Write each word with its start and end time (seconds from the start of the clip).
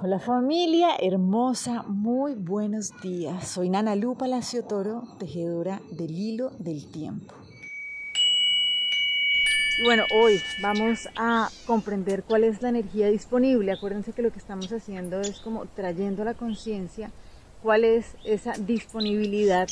Hola 0.00 0.20
familia 0.20 0.90
hermosa, 1.00 1.82
muy 1.82 2.34
buenos 2.34 2.92
días. 3.02 3.48
Soy 3.48 3.68
Nana 3.68 3.96
Lu 3.96 4.14
Palacio 4.14 4.62
Toro, 4.62 5.02
tejedora 5.18 5.80
del 5.90 6.12
hilo 6.12 6.50
del 6.60 6.86
tiempo. 6.86 7.34
Bueno, 9.82 10.04
hoy 10.14 10.40
vamos 10.62 11.08
a 11.16 11.50
comprender 11.66 12.22
cuál 12.22 12.44
es 12.44 12.62
la 12.62 12.68
energía 12.68 13.08
disponible. 13.08 13.72
Acuérdense 13.72 14.12
que 14.12 14.22
lo 14.22 14.30
que 14.30 14.38
estamos 14.38 14.72
haciendo 14.72 15.20
es 15.20 15.40
como 15.40 15.66
trayendo 15.66 16.22
a 16.22 16.26
la 16.26 16.34
conciencia 16.34 17.10
cuál 17.60 17.82
es 17.82 18.14
esa 18.24 18.52
disponibilidad 18.52 19.66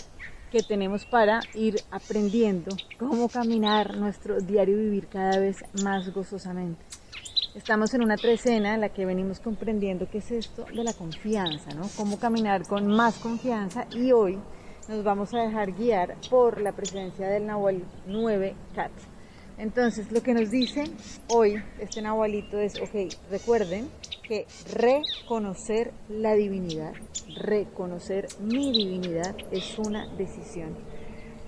que 0.50 0.64
tenemos 0.64 1.04
para 1.04 1.38
ir 1.54 1.77
aprendiendo 1.93 2.74
cómo 2.98 3.29
caminar 3.29 3.96
nuestro 3.96 4.40
diario 4.40 4.77
vivir 4.77 5.06
cada 5.06 5.38
vez 5.38 5.58
más 5.84 6.12
gozosamente. 6.12 6.84
Estamos 7.57 7.95
en 7.95 8.02
una 8.02 8.18
trecena 8.18 8.75
en 8.75 8.82
la 8.82 8.91
que 8.91 9.07
venimos 9.07 9.41
comprendiendo 9.41 10.07
qué 10.11 10.18
es 10.18 10.30
esto 10.30 10.66
de 10.66 10.84
la 10.84 10.93
confianza, 10.93 11.71
¿no? 11.75 11.89
Cómo 11.96 12.18
caminar 12.18 12.67
con 12.67 12.86
más 12.86 13.14
confianza 13.14 13.86
y 13.93 14.13
hoy 14.13 14.39
nos 14.89 15.03
vamos 15.03 15.32
a 15.32 15.39
dejar 15.39 15.72
guiar 15.72 16.16
por 16.29 16.61
la 16.61 16.72
presencia 16.72 17.29
del 17.29 17.46
Nahual 17.46 17.82
9 18.07 18.54
Cat. 18.75 18.90
Entonces, 19.57 20.13
lo 20.13 20.22
que 20.22 20.35
nos 20.35 20.50
dice 20.50 20.85
hoy 21.29 21.54
este 21.80 22.03
Nahualito 22.03 22.58
es, 22.58 22.79
ok, 22.79 23.11
recuerden 23.30 23.88
que 24.22 24.46
reconocer 24.75 25.93
la 26.11 26.35
divinidad, 26.35 26.93
reconocer 27.38 28.29
mi 28.38 28.71
divinidad 28.71 29.35
es 29.50 29.79
una 29.79 30.07
decisión. 30.18 30.77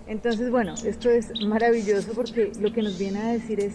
Entonces, 0.06 0.50
bueno, 0.50 0.72
esto 0.86 1.10
es 1.10 1.38
maravilloso 1.42 2.12
porque 2.14 2.50
lo 2.58 2.72
que 2.72 2.80
nos 2.80 2.98
viene 2.98 3.20
a 3.20 3.32
decir 3.32 3.60
es, 3.60 3.74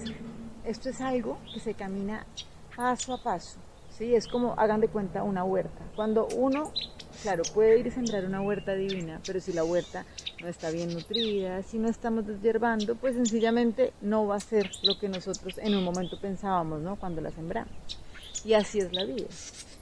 esto 0.66 0.90
es 0.90 1.02
algo 1.02 1.38
que 1.53 1.59
se 1.59 1.73
camina 1.73 2.26
paso 2.76 3.13
a 3.13 3.21
paso, 3.21 3.58
¿sí? 3.98 4.16
Es 4.16 4.27
como, 4.27 4.54
hagan 4.58 4.81
de 4.81 4.88
cuenta, 4.88 5.23
una 5.23 5.44
huerta. 5.44 5.84
Cuando 5.95 6.27
uno, 6.35 6.71
claro, 7.21 7.44
puede 7.54 7.80
ir 7.80 7.88
a 7.88 7.91
sembrar 7.91 8.26
una 8.26 8.41
huerta 8.41 8.74
divina, 8.74 9.21
pero 9.26 9.40
si 9.40 9.54
la 9.54 9.63
huerta 9.63 10.05
no 10.41 10.48
está 10.48 10.70
bien 10.71 10.93
nutrida, 10.93 11.62
si 11.63 11.77
no 11.77 11.90
estamos 11.90 12.26
deshiervando, 12.26 12.96
pues 12.96 13.15
sencillamente 13.15 13.93
no 14.02 14.26
va 14.26 14.35
a 14.35 14.40
ser 14.40 14.71
lo 14.84 14.98
que 14.98 15.10
nosotros 15.10 15.57
en 15.57 15.76
un 15.76 15.84
momento 15.84 16.20
pensábamos, 16.20 16.82
¿no? 16.82 16.96
Cuando 16.96 17.21
la 17.21 17.32
sembramos. 17.32 17.74
Y 18.43 18.54
así 18.54 18.80
es 18.80 18.91
la 18.91 19.05
vida. 19.05 19.27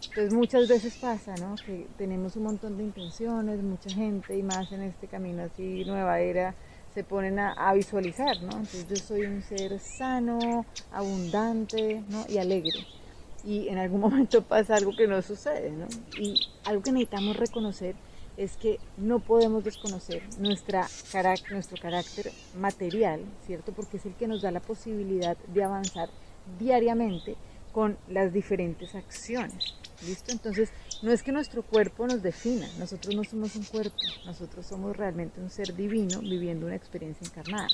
Entonces 0.10 0.34
muchas 0.34 0.68
veces 0.68 0.98
pasa, 0.98 1.36
¿no? 1.36 1.56
Que 1.66 1.88
tenemos 1.98 2.36
un 2.36 2.44
montón 2.44 2.78
de 2.78 2.84
intenciones, 2.84 3.62
mucha 3.62 3.90
gente 3.90 4.38
y 4.38 4.44
más 4.44 4.72
en 4.72 4.82
este 4.82 5.08
camino 5.08 5.44
así, 5.44 5.86
nueva 5.86 6.20
era, 6.20 6.54
se 6.94 7.04
ponen 7.04 7.40
a, 7.40 7.74
visualizar, 7.74 8.42
¿no? 8.42 8.52
Entonces 8.52 8.88
yo 8.90 8.96
soy 8.98 9.22
un 9.26 9.42
ser 9.42 9.80
sano, 9.80 10.66
abundante, 10.92 12.04
¿no? 12.10 12.26
Y 12.28 12.38
alegre. 12.38 12.86
Y 13.44 13.70
en 13.70 13.78
algún 13.78 14.02
momento 14.02 14.44
pasa 14.44 14.76
algo 14.76 14.96
que 14.96 15.08
no 15.08 15.22
sucede, 15.22 15.72
¿no? 15.72 15.88
Y 16.20 16.40
algo 16.66 16.84
que 16.84 16.92
necesitamos 16.92 17.38
reconocer 17.38 17.96
es 18.38 18.58
que 18.58 18.80
no 18.98 19.20
podemos 19.20 19.64
desconocer 19.64 20.24
nuestra 20.40 20.88
nuestro 21.52 21.78
carácter 21.82 22.32
material, 22.58 23.22
¿cierto? 23.46 23.72
Porque 23.72 23.98
es 23.98 24.06
el 24.06 24.16
que 24.16 24.28
nos 24.28 24.42
da 24.42 24.52
la 24.52 24.62
posibilidad 24.62 25.38
de 25.54 25.64
avanzar 25.64 26.10
diariamente 26.60 27.36
con 27.72 27.98
las 28.08 28.34
diferentes 28.34 28.96
acciones. 28.96 29.76
¿Listo? 30.06 30.32
Entonces, 30.32 30.70
no 31.04 31.12
es 31.12 31.22
que 31.22 31.32
nuestro 31.32 31.62
cuerpo 31.62 32.08
nos 32.08 32.24
defina, 32.24 32.68
nosotros 32.80 33.16
no 33.16 33.24
somos 33.24 33.56
un 33.56 33.64
cuerpo, 33.64 33.98
nosotros 34.26 34.66
somos 34.66 34.98
realmente 34.98 35.40
un 35.40 35.52
ser 35.52 35.76
divino 35.76 36.22
viviendo 36.22 36.66
una 36.66 36.76
experiencia 36.76 37.28
encarnada, 37.28 37.68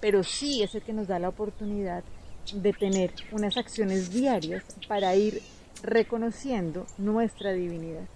pero 0.00 0.22
sí 0.22 0.62
es 0.62 0.74
el 0.76 0.82
que 0.82 0.92
nos 0.92 1.08
da 1.08 1.18
la 1.18 1.28
oportunidad 1.28 2.04
de 2.52 2.72
tener 2.72 3.12
unas 3.32 3.56
acciones 3.56 4.12
diarias 4.12 4.62
para 4.86 5.16
ir 5.16 5.42
reconociendo 5.82 6.86
nuestra 6.98 7.52
divinidad. 7.52 8.06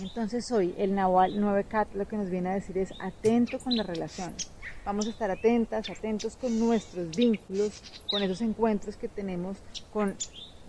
Entonces 0.00 0.50
hoy 0.52 0.74
el 0.78 0.94
Nahual 0.94 1.40
9 1.40 1.64
Cat 1.64 1.88
lo 1.94 2.06
que 2.06 2.16
nos 2.16 2.30
viene 2.30 2.50
a 2.50 2.54
decir 2.54 2.78
es 2.78 2.92
atento 3.00 3.58
con 3.58 3.76
las 3.76 3.86
relaciones. 3.86 4.50
Vamos 4.84 5.06
a 5.06 5.10
estar 5.10 5.30
atentas, 5.30 5.90
atentos 5.90 6.36
con 6.36 6.58
nuestros 6.58 7.14
vínculos, 7.16 7.82
con 8.10 8.22
esos 8.22 8.40
encuentros 8.40 8.96
que 8.96 9.08
tenemos 9.08 9.58
con 9.92 10.14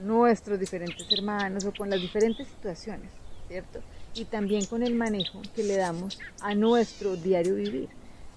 nuestros 0.02 0.60
diferentes 0.60 1.06
hermanos 1.12 1.66
o 1.66 1.74
con 1.74 1.90
las 1.90 2.02
diferentes 2.02 2.48
situaciones, 2.48 3.12
¿cierto? 3.48 3.82
Y 4.16 4.26
también 4.26 4.66
con 4.66 4.82
el 4.82 4.96
manejo 4.96 5.42
que 5.56 5.64
le 5.64 5.78
damos 5.78 6.20
a 6.42 6.56
nuestro 6.56 7.16
diario 7.16 7.56
vivir. 7.56 7.90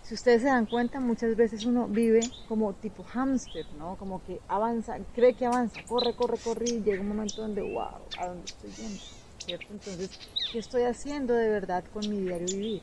Si 0.03 0.15
ustedes 0.15 0.43
se 0.43 0.49
dan 0.49 0.67
cuenta, 0.67 1.01
muchas 1.01 1.37
veces 1.37 1.65
uno 1.65 1.87
vive 1.87 2.21
como 2.49 2.75
tipo 2.75 3.05
hámster, 3.05 3.65
¿no? 3.79 3.97
Como 3.97 4.23
que 4.25 4.41
avanza, 4.49 4.99
cree 5.15 5.35
que 5.35 5.47
avanza, 5.47 5.81
corre, 5.87 6.15
corre, 6.15 6.39
corre 6.39 6.65
y 6.69 6.83
llega 6.83 7.01
un 7.01 7.09
momento 7.09 7.41
donde, 7.41 7.63
wow, 7.63 8.01
¿a 8.19 8.27
dónde 8.27 8.45
estoy 8.45 8.71
yendo? 8.73 9.01
¿Cierto? 9.45 9.67
Entonces, 9.71 10.11
¿qué 10.53 10.59
estoy 10.59 10.83
haciendo 10.83 11.35
de 11.35 11.49
verdad 11.49 11.85
con 11.93 12.09
mi 12.09 12.21
diario 12.21 12.47
vivir? 12.47 12.83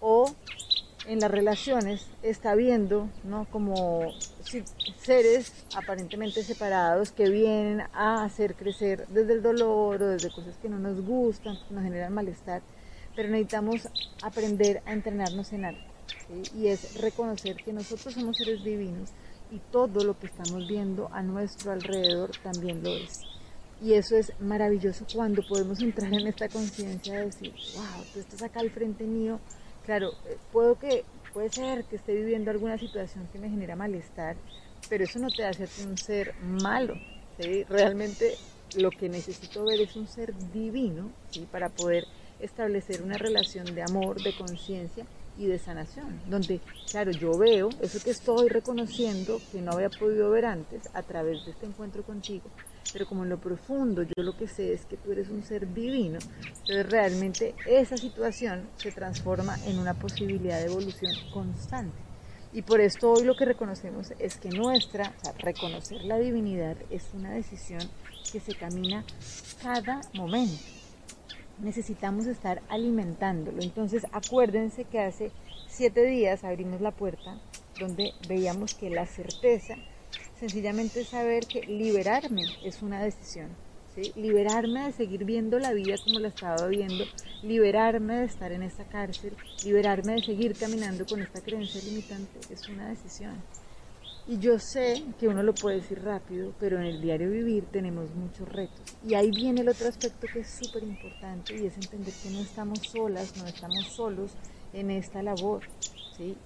O 0.00 0.32
en 1.06 1.20
las 1.20 1.30
relaciones 1.30 2.06
está 2.22 2.54
viendo 2.54 3.08
¿no? 3.24 3.46
como 3.50 4.12
seres 5.02 5.52
aparentemente 5.74 6.42
separados 6.42 7.12
que 7.12 7.28
vienen 7.28 7.82
a 7.92 8.24
hacer 8.24 8.54
crecer 8.54 9.06
desde 9.08 9.34
el 9.34 9.42
dolor 9.42 10.02
o 10.02 10.08
desde 10.08 10.30
cosas 10.30 10.56
que 10.60 10.68
no 10.68 10.78
nos 10.78 11.00
gustan, 11.00 11.58
que 11.68 11.74
nos 11.74 11.82
generan 11.82 12.12
malestar, 12.12 12.62
pero 13.14 13.28
necesitamos 13.28 13.88
aprender 14.22 14.82
a 14.86 14.92
entrenarnos 14.92 15.52
en 15.52 15.64
algo 15.64 15.96
y 16.56 16.68
es 16.68 17.00
reconocer 17.00 17.56
que 17.56 17.72
nosotros 17.72 18.14
somos 18.14 18.36
seres 18.36 18.62
divinos 18.62 19.10
y 19.50 19.58
todo 19.70 20.04
lo 20.04 20.18
que 20.18 20.26
estamos 20.26 20.66
viendo 20.66 21.08
a 21.12 21.22
nuestro 21.22 21.72
alrededor 21.72 22.30
también 22.42 22.82
lo 22.82 22.90
es. 22.90 23.35
Y 23.82 23.92
eso 23.92 24.16
es 24.16 24.32
maravilloso 24.40 25.04
cuando 25.12 25.42
podemos 25.46 25.80
entrar 25.80 26.12
en 26.12 26.26
esta 26.26 26.48
conciencia 26.48 27.18
de 27.18 27.26
decir, 27.26 27.52
wow, 27.74 28.04
tú 28.12 28.20
estás 28.20 28.42
acá 28.42 28.60
al 28.60 28.70
frente 28.70 29.04
mío, 29.04 29.38
Claro, 29.86 30.10
eh, 30.28 30.36
puedo 30.52 30.76
que, 30.76 31.04
puede 31.32 31.48
ser 31.48 31.84
que 31.84 31.94
esté 31.94 32.12
viviendo 32.12 32.50
alguna 32.50 32.76
situación 32.76 33.28
que 33.32 33.38
me 33.38 33.48
genera 33.48 33.76
malestar, 33.76 34.36
pero 34.88 35.04
eso 35.04 35.20
no 35.20 35.28
te 35.30 35.44
hace 35.44 35.68
un 35.86 35.96
ser 35.96 36.34
malo. 36.42 36.94
Realmente 37.68 38.34
lo 38.76 38.90
que 38.90 39.08
necesito 39.08 39.64
ver 39.64 39.80
es 39.80 39.94
un 39.94 40.08
ser 40.08 40.34
divino 40.52 41.10
¿sí? 41.30 41.46
para 41.52 41.68
poder 41.68 42.04
establecer 42.40 43.02
una 43.02 43.16
relación 43.16 43.74
de 43.74 43.82
amor, 43.82 44.20
de 44.20 44.36
conciencia 44.36 45.06
y 45.38 45.46
de 45.46 45.58
sanación, 45.58 46.20
donde, 46.28 46.60
claro, 46.90 47.12
yo 47.12 47.36
veo 47.38 47.68
eso 47.80 48.00
que 48.02 48.10
estoy 48.10 48.48
reconociendo 48.48 49.40
que 49.52 49.60
no 49.60 49.72
había 49.72 49.90
podido 49.90 50.30
ver 50.30 50.46
antes 50.46 50.88
a 50.94 51.02
través 51.02 51.44
de 51.44 51.52
este 51.52 51.66
encuentro 51.66 52.02
contigo, 52.02 52.46
pero 52.92 53.06
como 53.06 53.24
en 53.24 53.30
lo 53.30 53.38
profundo 53.38 54.02
yo 54.02 54.22
lo 54.22 54.36
que 54.36 54.48
sé 54.48 54.72
es 54.72 54.84
que 54.86 54.96
tú 54.96 55.12
eres 55.12 55.28
un 55.28 55.42
ser 55.42 55.72
divino, 55.72 56.18
entonces 56.60 56.90
realmente 56.90 57.54
esa 57.66 57.96
situación 57.96 58.68
se 58.76 58.92
transforma 58.92 59.56
en 59.66 59.78
una 59.78 59.94
posibilidad 59.94 60.58
de 60.58 60.66
evolución 60.66 61.12
constante. 61.32 61.96
Y 62.52 62.62
por 62.62 62.80
esto 62.80 63.12
hoy 63.12 63.24
lo 63.24 63.36
que 63.36 63.44
reconocemos 63.44 64.12
es 64.18 64.36
que 64.36 64.48
nuestra, 64.48 65.12
o 65.20 65.24
sea, 65.24 65.34
reconocer 65.38 66.04
la 66.04 66.18
divinidad 66.18 66.76
es 66.90 67.04
una 67.12 67.32
decisión 67.32 67.80
que 68.32 68.40
se 68.40 68.54
camina 68.54 69.04
cada 69.62 70.00
momento 70.14 70.76
necesitamos 71.58 72.26
estar 72.26 72.62
alimentándolo. 72.68 73.62
Entonces 73.62 74.06
acuérdense 74.12 74.84
que 74.84 75.00
hace 75.00 75.30
siete 75.68 76.04
días 76.04 76.44
abrimos 76.44 76.80
la 76.80 76.90
puerta 76.90 77.38
donde 77.78 78.12
veíamos 78.28 78.74
que 78.74 78.90
la 78.90 79.06
certeza 79.06 79.76
sencillamente 80.38 81.04
saber 81.04 81.46
que 81.46 81.62
liberarme 81.62 82.44
es 82.64 82.82
una 82.82 83.02
decisión. 83.02 83.48
Liberarme 84.14 84.84
de 84.84 84.92
seguir 84.92 85.24
viendo 85.24 85.58
la 85.58 85.72
vida 85.72 85.96
como 86.04 86.20
la 86.20 86.28
estaba 86.28 86.66
viendo, 86.66 87.04
liberarme 87.42 88.16
de 88.16 88.24
estar 88.26 88.52
en 88.52 88.62
esta 88.62 88.84
cárcel, 88.84 89.34
liberarme 89.64 90.14
de 90.14 90.22
seguir 90.22 90.54
caminando 90.54 91.06
con 91.06 91.22
esta 91.22 91.40
creencia 91.40 91.80
limitante 91.82 92.40
es 92.50 92.68
una 92.68 92.90
decisión. 92.90 93.34
Y 94.28 94.38
yo 94.38 94.58
sé 94.58 95.04
que 95.18 95.28
uno 95.28 95.42
lo 95.42 95.54
puede 95.54 95.76
decir 95.76 96.02
rápido, 96.02 96.52
pero 96.58 96.78
en 96.78 96.84
el 96.84 97.00
diario 97.00 97.30
vivir 97.30 97.64
tenemos 97.72 98.12
muchos 98.14 98.46
retos. 98.48 98.96
Y 99.06 99.14
ahí 99.14 99.30
viene 99.30 99.62
el 99.62 99.68
otro 99.68 99.88
aspecto 99.88 100.26
que 100.30 100.40
es 100.40 100.50
súper 100.50 100.82
importante 100.82 101.54
y 101.54 101.64
es 101.64 101.76
entender 101.76 102.12
que 102.22 102.30
no 102.30 102.40
estamos 102.40 102.80
solas, 102.80 103.36
no 103.36 103.46
estamos 103.46 103.86
solos 103.86 104.32
en 104.74 104.90
esta 104.90 105.22
labor. 105.22 105.62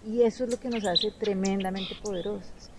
Y 0.07 0.23
eso 0.23 0.45
es 0.45 0.51
lo 0.51 0.61
que 0.61 0.69
nos 0.69 0.85
hace 0.85 1.11
tremendamente 1.13 1.97
poderosos. 2.03 2.71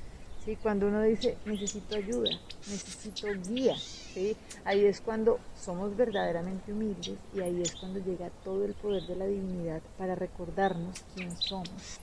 ¿Sí? 0.46 0.56
Cuando 0.56 0.88
uno 0.88 1.02
dice, 1.02 1.38
necesito 1.46 1.96
ayuda, 1.96 2.32
necesito 2.68 3.28
guía, 3.48 3.76
¿sí? 3.78 4.36
ahí 4.66 4.86
es 4.86 5.02
cuando 5.02 5.40
somos 5.56 5.96
verdaderamente 5.96 6.74
humildes 6.74 7.18
y 7.34 7.42
ahí 7.42 7.62
es 7.62 7.76
cuando 7.76 8.00
llega 8.00 8.30
todo 8.44 8.66
el 8.66 8.74
poder 8.74 9.04
de 9.04 9.16
la 9.16 9.26
divinidad 9.26 9.82
para 9.98 10.16
recordarnos 10.16 11.04
quién 11.16 11.36
somos. 11.38 12.00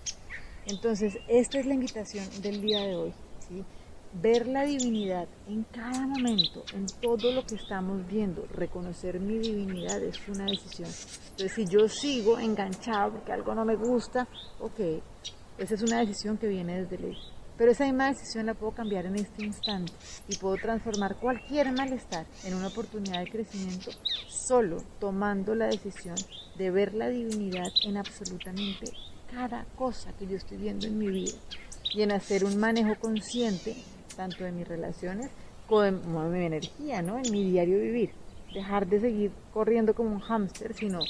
Entonces, 0.67 1.19
esta 1.29 1.59
es 1.59 1.67
la 1.67 1.75
invitación 1.75 2.25
del 2.43 2.61
día 2.61 2.81
de 2.81 2.97
hoy, 2.97 3.13
¿sí? 3.49 3.65
ver 4.13 4.47
la 4.49 4.65
divinidad 4.65 5.29
en 5.49 5.65
cada 5.65 6.07
momento, 6.07 6.65
en 6.75 6.87
todo 7.01 7.33
lo 7.33 7.45
que 7.45 7.57
estamos 7.57 8.07
viendo, 8.07 8.47
reconocer 8.53 9.21
mi 9.21 9.39
divinidad 9.39 10.03
es 10.03 10.17
una 10.29 10.47
decisión. 10.47 10.89
Entonces, 11.31 11.53
si 11.53 11.67
yo 11.67 11.89
sigo 11.89 12.39
enganchado 12.39 13.13
porque 13.13 13.33
algo 13.33 13.55
no 13.55 13.65
me 13.65 13.77
gusta, 13.77 14.27
ok, 14.61 15.03
esa 15.59 15.75
es 15.75 15.83
una 15.83 16.01
decisión 16.01 16.39
que 16.39 16.49
viene 16.49 16.83
desde 16.83 16.99
lejos. 16.99 17.38
Pero 17.59 17.73
esa 17.73 17.85
misma 17.85 18.09
decisión 18.09 18.47
la 18.47 18.55
puedo 18.55 18.73
cambiar 18.73 19.05
en 19.07 19.17
este 19.17 19.45
instante 19.45 19.93
y 20.29 20.37
puedo 20.37 20.57
transformar 20.57 21.17
cualquier 21.17 21.73
malestar 21.73 22.25
en 22.45 22.55
una 22.55 22.69
oportunidad 22.69 23.21
de 23.21 23.31
crecimiento 23.31 23.91
solo 24.29 24.83
tomando 25.01 25.55
la 25.57 25.67
decisión 25.67 26.17
de 26.57 26.71
ver 26.71 26.95
la 26.95 27.09
divinidad 27.09 27.67
en 27.85 27.97
absolutamente 27.97 28.93
cada 29.31 29.65
cosa 29.77 30.13
que 30.13 30.27
yo 30.27 30.37
estoy 30.37 30.59
viendo 30.59 30.87
en 30.87 30.99
mi 30.99 31.09
vida 31.09 31.37
y 31.95 32.03
en 32.03 32.13
hacer 32.13 32.45
un 32.45 32.57
manejo 32.59 32.95
consciente 33.01 33.77
tanto 34.17 34.45
de 34.45 34.53
mis 34.53 34.67
relaciones 34.67 35.31
como 35.67 36.23
de, 36.25 36.39
mi 36.39 36.47
energía, 36.47 37.03
¿no? 37.03 37.19
En 37.19 37.31
mi 37.31 37.51
diario 37.51 37.79
vivir. 37.79 38.11
Dejar 38.53 38.87
de 38.87 39.01
seguir 39.01 39.31
corriendo 39.53 39.95
como 39.95 40.11
un 40.11 40.21
hámster, 40.21 40.75
sino 40.75 41.01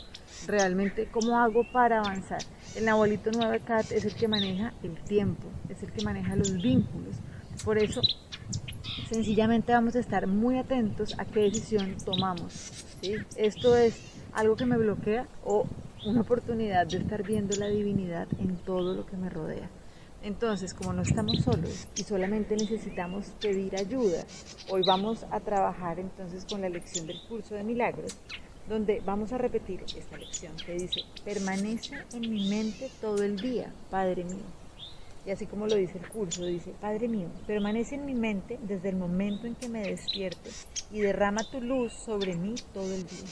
realmente 0.47 1.09
cómo 1.11 1.39
hago 1.39 1.65
para 1.73 2.01
avanzar. 2.01 2.41
El 2.77 2.89
abuelito 2.89 3.31
9 3.33 3.61
Cat 3.61 3.93
es 3.93 4.05
el 4.05 4.15
que 4.15 4.29
maneja 4.29 4.73
el 4.83 4.97
tiempo, 5.05 5.49
es 5.69 5.83
el 5.83 5.93
que 5.93 6.05
maneja 6.05 6.37
los 6.37 6.61
vínculos. 6.61 7.17
Por 7.65 7.79
eso, 7.79 8.01
sencillamente 9.09 9.73
vamos 9.73 9.97
a 9.97 10.01
estar 10.01 10.27
muy 10.27 10.59
atentos 10.59 11.19
a 11.19 11.25
qué 11.25 11.41
decisión 11.41 11.97
tomamos. 12.05 12.85
Esto 13.37 13.77
es 13.77 14.01
algo 14.33 14.57
que 14.57 14.67
me 14.67 14.77
bloquea 14.77 15.27
o 15.45 15.67
una 16.07 16.21
oportunidad 16.21 16.87
de 16.87 16.99
estar 16.99 17.23
viendo 17.23 17.57
la 17.57 17.67
divinidad 17.67 18.29
en 18.39 18.57
todo 18.57 18.95
lo 18.95 19.07
que 19.07 19.17
me 19.17 19.29
rodea. 19.29 19.69
Entonces, 20.23 20.75
como 20.75 20.93
no 20.93 21.03
estamos 21.03 21.45
solos 21.45 21.87
y 21.95 22.03
solamente 22.03 22.57
necesitamos 22.57 23.27
pedir 23.41 23.77
ayuda, 23.77 24.25
hoy 24.69 24.83
vamos 24.85 25.25
a 25.31 25.39
trabajar 25.39 26.01
entonces 26.01 26.45
con 26.45 26.61
la 26.61 26.69
lección 26.69 27.07
del 27.07 27.23
curso 27.29 27.55
de 27.55 27.63
milagros, 27.63 28.17
donde 28.69 29.01
vamos 29.07 29.33
a 29.33 29.39
repetir 29.39 29.85
esta 29.97 30.17
lección 30.17 30.57
que 30.57 30.73
dice, 30.73 31.03
permanece 31.25 31.95
en 32.13 32.23
mi 32.23 32.49
mente 32.49 32.91
todo 33.01 33.23
el 33.23 33.37
día, 33.37 33.73
Padre 33.91 34.25
mío. 34.25 34.45
Y 35.25 35.31
así 35.31 35.47
como 35.47 35.69
lo 35.69 35.77
dice 35.77 35.99
el 35.99 36.09
curso, 36.09 36.45
dice, 36.45 36.73
Padre 36.81 37.07
mío, 37.07 37.29
permanece 37.47 37.95
en 37.95 38.05
mi 38.05 38.15
mente 38.15 38.59
desde 38.63 38.89
el 38.89 38.97
momento 38.97 39.47
en 39.47 39.55
que 39.55 39.69
me 39.69 39.83
despierte 39.83 40.51
y 40.91 41.01
derrama 41.01 41.49
tu 41.49 41.61
luz 41.61 41.93
sobre 41.93 42.35
mí 42.35 42.57
todo 42.75 42.93
el 42.93 43.07
día. 43.07 43.29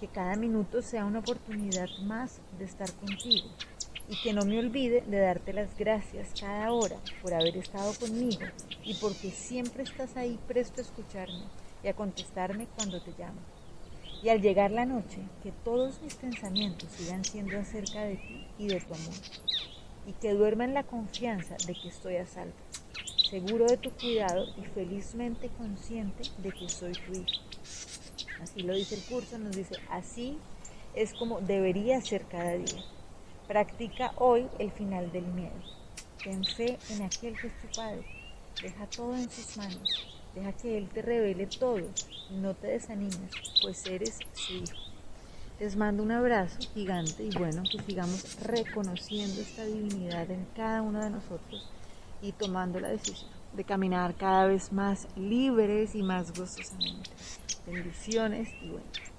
Que 0.00 0.08
cada 0.08 0.36
minuto 0.36 0.80
sea 0.80 1.04
una 1.04 1.18
oportunidad 1.18 1.88
más 2.04 2.40
de 2.58 2.64
estar 2.64 2.90
contigo 2.92 3.48
y 4.08 4.16
que 4.22 4.32
no 4.32 4.44
me 4.44 4.58
olvide 4.58 5.02
de 5.02 5.18
darte 5.18 5.52
las 5.52 5.76
gracias 5.76 6.28
cada 6.40 6.72
hora 6.72 6.96
por 7.22 7.34
haber 7.34 7.56
estado 7.56 7.92
conmigo 7.94 8.42
y 8.84 8.94
porque 8.94 9.30
siempre 9.30 9.82
estás 9.82 10.16
ahí 10.16 10.38
presto 10.46 10.80
a 10.80 10.84
escucharme 10.84 11.42
y 11.82 11.88
a 11.88 11.94
contestarme 11.94 12.68
cuando 12.76 13.02
te 13.02 13.12
llamo. 13.18 13.40
Y 14.22 14.28
al 14.28 14.40
llegar 14.40 14.70
la 14.70 14.86
noche, 14.86 15.18
que 15.42 15.52
todos 15.52 16.00
mis 16.02 16.14
pensamientos 16.14 16.88
sigan 16.96 17.24
siendo 17.24 17.58
acerca 17.58 18.04
de 18.04 18.16
ti 18.16 18.46
y 18.58 18.68
de 18.68 18.80
tu 18.80 18.94
amor, 18.94 19.14
y 20.06 20.12
que 20.12 20.32
duerma 20.32 20.64
en 20.64 20.74
la 20.74 20.84
confianza 20.84 21.56
de 21.66 21.74
que 21.74 21.88
estoy 21.88 22.16
a 22.16 22.26
salvo, 22.26 22.54
seguro 23.28 23.66
de 23.66 23.76
tu 23.76 23.90
cuidado 23.90 24.46
y 24.56 24.64
felizmente 24.66 25.48
consciente 25.58 26.22
de 26.38 26.52
que 26.52 26.68
soy 26.68 26.92
tu 26.92 27.12
hijo. 27.12 27.40
Así 28.40 28.62
lo 28.62 28.74
dice 28.74 28.94
el 28.94 29.02
curso, 29.02 29.38
nos 29.38 29.54
dice, 29.54 29.76
así 29.90 30.38
es 30.94 31.12
como 31.12 31.40
debería 31.40 32.00
ser 32.00 32.24
cada 32.26 32.52
día 32.52 32.82
Practica 33.46 34.12
hoy 34.16 34.48
el 34.58 34.72
final 34.72 35.12
del 35.12 35.24
miedo. 35.26 35.54
Ten 36.22 36.44
fe 36.44 36.78
en 36.90 37.02
aquel 37.02 37.38
que 37.38 37.46
es 37.46 37.60
tu 37.60 37.68
Padre. 37.76 38.04
Deja 38.60 38.86
todo 38.86 39.14
en 39.14 39.30
sus 39.30 39.56
manos. 39.56 40.18
Deja 40.34 40.52
que 40.52 40.78
Él 40.78 40.88
te 40.88 41.00
revele 41.00 41.46
todo. 41.46 41.82
No 42.30 42.54
te 42.54 42.66
desanimes, 42.66 43.30
pues 43.62 43.86
eres 43.86 44.18
su 44.32 44.54
hijo. 44.54 44.76
Les 45.60 45.76
mando 45.76 46.02
un 46.02 46.10
abrazo 46.10 46.58
gigante 46.74 47.22
y 47.22 47.30
bueno, 47.38 47.62
que 47.70 47.80
sigamos 47.82 48.36
reconociendo 48.42 49.40
esta 49.40 49.64
divinidad 49.64 50.28
en 50.28 50.44
cada 50.56 50.82
uno 50.82 51.02
de 51.02 51.10
nosotros 51.10 51.70
y 52.20 52.32
tomando 52.32 52.80
la 52.80 52.88
decisión 52.88 53.30
de 53.52 53.62
caminar 53.62 54.16
cada 54.16 54.46
vez 54.46 54.72
más 54.72 55.06
libres 55.16 55.94
y 55.94 56.02
más 56.02 56.36
gozosamente. 56.36 57.10
Bendiciones 57.64 58.48
y 58.60 58.70
bueno. 58.70 59.15